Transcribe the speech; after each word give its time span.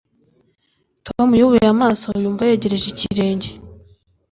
Tom 1.07 1.29
yubuye 1.39 1.67
amaso 1.75 2.07
yumva 2.21 2.41
yegereje 2.49 2.87
ikirenge. 2.93 3.49